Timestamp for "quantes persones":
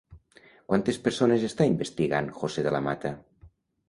0.69-1.45